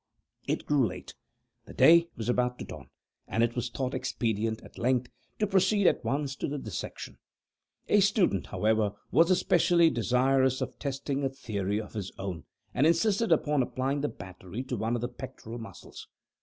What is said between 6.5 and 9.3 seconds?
dissection. A student, however, was